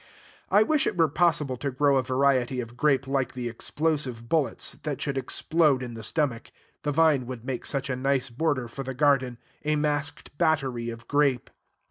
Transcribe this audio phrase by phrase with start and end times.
[0.49, 4.71] I wish it were possible to grow a variety of grape like the explosive bullets,
[4.81, 8.81] that should explode in the stomach: the vine would make such a nice border for
[8.81, 11.51] the garden, a masked battery of grape.